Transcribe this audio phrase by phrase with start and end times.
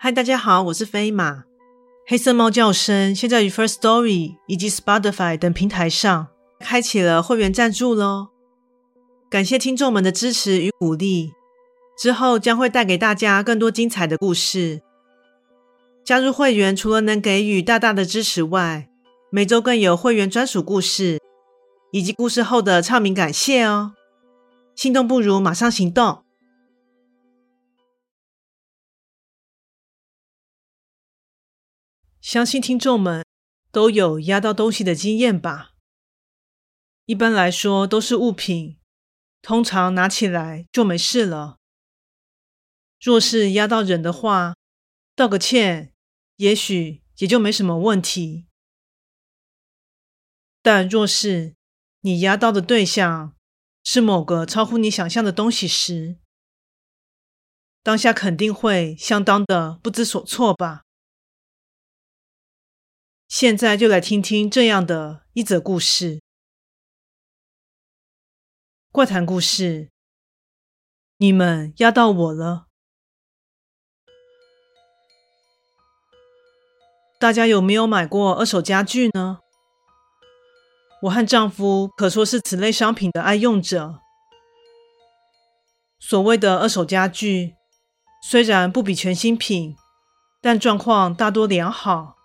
[0.00, 1.42] 嗨，大家好，我是飞马。
[2.06, 6.28] 黑色猫叫声现在于 First Story 以及 Spotify 等平台上
[6.60, 8.28] 开启了会员赞助喽，
[9.28, 11.32] 感谢听众们的支持与鼓励。
[11.98, 14.82] 之后将会带给大家更多精彩的故事。
[16.04, 18.88] 加入会员除了能给予大大的支持外，
[19.32, 21.18] 每周更有会员专属故事
[21.90, 23.94] 以及故事后的唱名感谢哦。
[24.76, 26.22] 心动不如马上行动。
[32.20, 33.24] 相信听众们
[33.70, 35.72] 都有压到东西的经验吧？
[37.06, 38.78] 一般来说都是物品，
[39.40, 41.56] 通常拿起来就没事了。
[43.00, 44.54] 若是压到人的话，
[45.14, 45.94] 道个歉，
[46.36, 48.46] 也许也就没什么问题。
[50.60, 51.54] 但若是
[52.00, 53.36] 你压到的对象
[53.84, 56.18] 是某个超乎你想象的东西时，
[57.82, 60.82] 当下肯定会相当的不知所措吧？
[63.28, 66.22] 现在就来听听这样的一则故事。
[68.90, 69.90] 怪谈故事，
[71.18, 72.68] 你们压到我了。
[77.20, 79.40] 大家有没有买过二手家具呢？
[81.02, 84.00] 我和丈夫可说是此类商品的爱用者。
[85.98, 87.56] 所谓的二手家具，
[88.22, 89.76] 虽然不比全新品，
[90.40, 92.17] 但状况大多良好。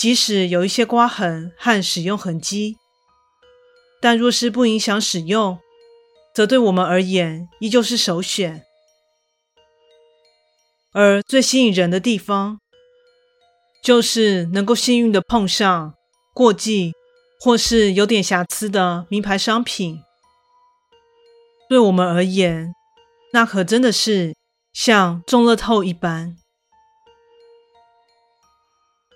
[0.00, 2.78] 即使有一些刮痕和使用痕迹，
[4.00, 5.58] 但若是不影响使用，
[6.34, 8.64] 则对我们而言依旧是首选。
[10.92, 12.60] 而最吸引人的地方，
[13.82, 15.92] 就是能够幸运的碰上
[16.32, 16.94] 过季
[17.38, 20.00] 或是有点瑕疵的名牌商品。
[21.68, 22.72] 对我们而言，
[23.34, 24.34] 那可真的是
[24.72, 26.38] 像中乐透一般。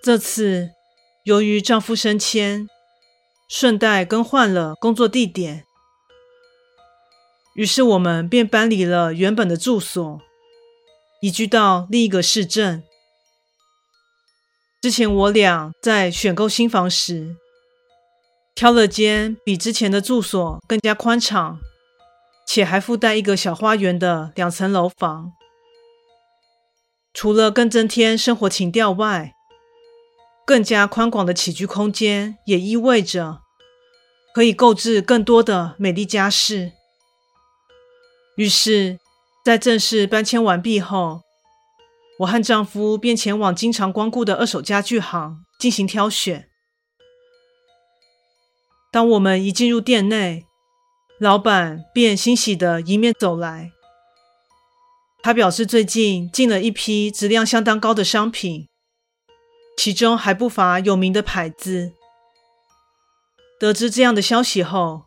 [0.05, 0.73] 这次，
[1.23, 2.69] 由于丈夫升迁，
[3.49, 5.65] 顺带更换了工作地点，
[7.55, 10.21] 于是我们便搬离了原本的住所，
[11.23, 12.85] 移居到另一个市镇。
[14.83, 17.37] 之前我俩在选购新房时，
[18.55, 21.59] 挑了间比之前的住所更加宽敞，
[22.47, 25.33] 且还附带一个小花园的两层楼房。
[27.15, 29.33] 除了更增添生活情调外，
[30.47, 33.41] 更加宽广的起居空间，也意味着
[34.35, 36.73] 可以购置更多的美丽家饰。
[38.37, 38.99] 于是，
[39.45, 41.23] 在正式搬迁完毕后，
[42.19, 46.49] 我和丈夫便前往经常光顾的二手家具行进行挑选。
[48.93, 50.45] 当我们一进入店内，
[51.19, 53.71] 老板便欣喜的迎面走来。
[55.23, 58.69] 他表示，最近进了一批质量相当高的商品。
[59.77, 61.93] 其中还不乏有名的牌子。
[63.61, 65.05] 得知这样的消息后，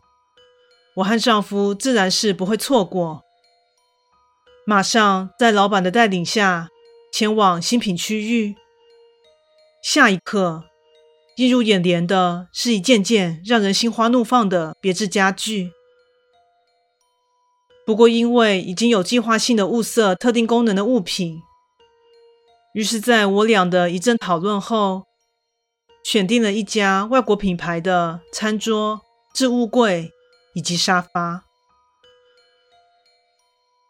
[0.96, 3.22] 我和丈夫自然是不会错过，
[4.66, 6.68] 马上在老板的带领下
[7.12, 8.56] 前往新品区域。
[9.82, 10.64] 下一刻，
[11.36, 15.72] 映入眼帘的是一件件让人心花怒放的别致家具。
[17.86, 21.40] 不过，因为已经有计划性的物色特定功能的物品。
[22.78, 25.08] 于是，在我俩的一阵讨论后，
[26.04, 29.00] 选定了一家外国品牌的餐桌、
[29.34, 30.12] 置物柜
[30.54, 31.42] 以及沙发。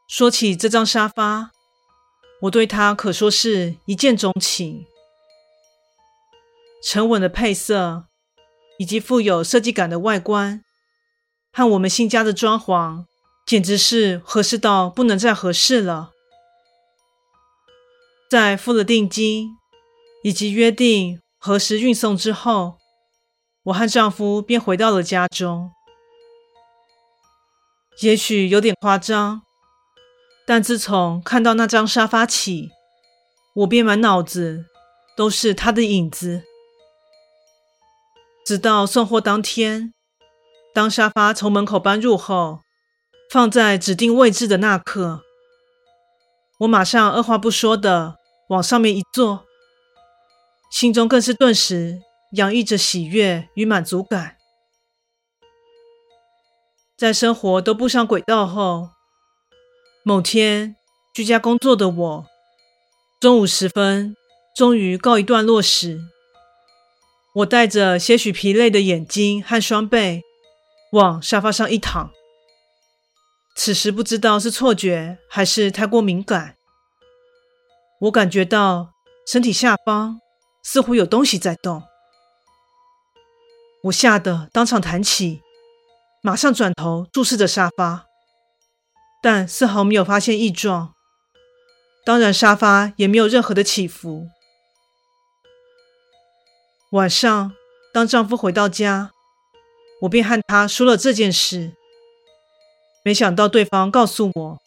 [0.08, 1.50] 说起这张沙发，
[2.40, 4.86] 我对它可说是一见钟情。
[6.82, 8.06] 沉稳的配色
[8.78, 10.64] 以及富有设计感的外观，
[11.52, 13.04] 和我们新家的装潢，
[13.44, 16.12] 简直是合适到不能再合适了。
[18.30, 19.56] 在付了定金
[20.22, 22.76] 以及约定何时运送之后，
[23.62, 25.70] 我和丈夫便回到了家中。
[28.02, 29.40] 也许有点夸张，
[30.46, 32.68] 但自从看到那张沙发起，
[33.54, 34.66] 我便满脑子
[35.16, 36.42] 都是他的影子。
[38.44, 39.94] 直到送货当天，
[40.74, 42.60] 当沙发从门口搬入后，
[43.30, 45.22] 放在指定位置的那刻，
[46.60, 48.17] 我马上二话不说的
[48.48, 49.44] 往上面一坐，
[50.70, 52.00] 心中更是顿时
[52.32, 54.36] 洋溢着喜悦与满足感。
[56.96, 58.90] 在生活都步上轨道后，
[60.02, 60.74] 某天
[61.14, 62.26] 居家工作的我，
[63.20, 64.16] 中午时分
[64.56, 66.00] 终于告一段落时，
[67.36, 70.22] 我带着些许疲累的眼睛和双背
[70.92, 72.10] 往沙发上一躺。
[73.54, 76.57] 此时不知道是错觉还是太过敏感，
[78.00, 78.92] 我感觉到
[79.26, 80.20] 身体下方
[80.62, 81.82] 似乎有东西在动，
[83.84, 85.42] 我吓得当场弹起，
[86.22, 88.06] 马上转头注视着沙发，
[89.20, 90.94] 但丝毫没有发现异状。
[92.04, 94.28] 当然，沙发也没有任何的起伏。
[96.92, 97.52] 晚上，
[97.92, 99.10] 当丈夫回到家，
[100.02, 101.74] 我便和他说了这件事。
[103.04, 104.58] 没想到对方告诉我，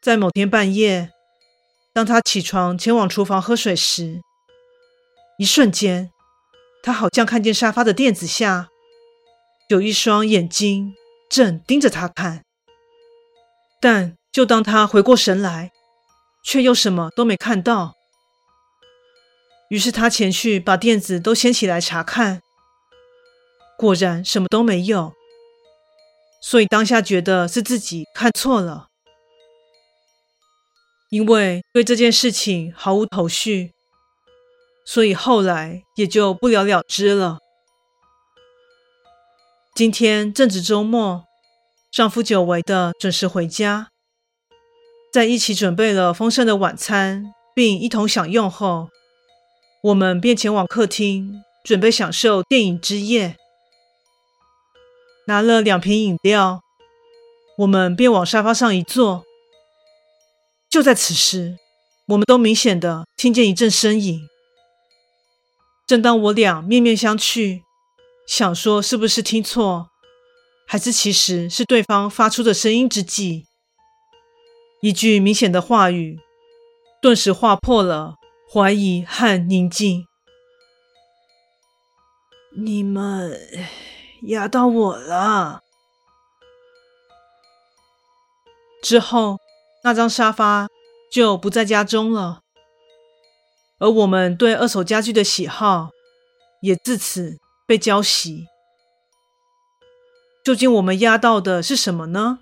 [0.00, 1.10] 在某天半夜，
[1.94, 4.20] 当他起床前往厨房喝水时，
[5.38, 6.10] 一瞬间，
[6.82, 8.68] 他好像看见沙发的垫子下
[9.68, 10.92] 有一双眼睛
[11.30, 12.42] 正盯着他看。
[13.80, 15.70] 但就当他回过神来，
[16.44, 17.94] 却又什么都没看到。
[19.70, 22.42] 于是他前去把垫子都掀起来查看，
[23.78, 25.12] 果然什么都没有。
[26.42, 28.88] 所以当下觉得是自己看错了，
[31.14, 33.70] 因为对这件事情毫无头绪，
[34.84, 37.38] 所以后来也就不了了之了。
[39.76, 41.22] 今天正值周末，
[41.92, 43.90] 丈夫久违的准时回家，
[45.12, 48.88] 在一起准备了丰盛的晚餐，并一同享用后，
[49.84, 53.36] 我们便前往客厅，准备享受电影之夜。
[55.28, 56.60] 拿了两瓶饮料，
[57.58, 59.24] 我们便往沙发上一坐。
[60.74, 61.56] 就在此时，
[62.08, 64.28] 我们都明显的听见一阵呻吟。
[65.86, 67.62] 正当我俩面面相觑，
[68.26, 69.90] 想说是不是听错，
[70.66, 73.46] 还是其实是对方发出的声音之际，
[74.82, 76.18] 一句明显的话语，
[77.00, 78.16] 顿时划破了
[78.52, 80.04] 怀疑和宁静。
[82.56, 83.40] 你们。
[84.22, 85.60] 压到我了。
[88.82, 89.38] 之后，
[89.84, 90.66] 那张沙发
[91.12, 92.40] 就不在家中了，
[93.78, 95.90] 而我们对二手家具的喜好
[96.62, 97.36] 也自此
[97.66, 98.46] 被浇熄。
[100.42, 102.38] 究竟我们压到的是什么呢？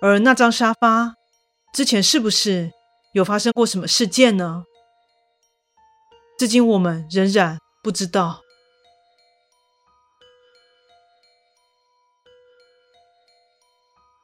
[0.00, 1.14] 而那张沙发
[1.74, 2.70] 之前是不是
[3.12, 4.64] 有发生过什么事件呢？
[6.38, 8.42] 至今我们仍然不知道。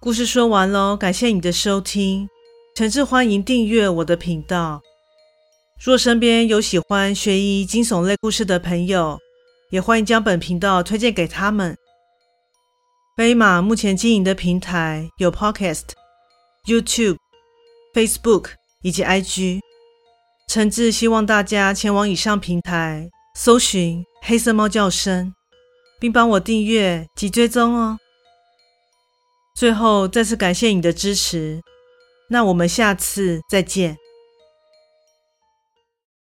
[0.06, 2.28] 故事说完喽，感谢你的收听，
[2.76, 4.80] 诚挚欢迎订阅我的频道。
[5.84, 9.18] 若身边有喜欢悬疑惊悚类故事的朋友，
[9.70, 11.76] 也欢迎将本频道推荐给他们。
[13.16, 15.82] 飞马目前经营的平台有 Podcast、
[16.66, 17.16] YouTube、
[17.92, 18.50] Facebook
[18.82, 19.58] 以及 IG，
[20.48, 25.34] 诚挚希望大家前往以上平台搜寻“黑色猫叫声”，
[25.98, 27.98] 并帮我订阅及追踪哦。
[29.56, 31.62] 最后，再次感谢你的支持，
[32.28, 33.96] 那我们下次再见。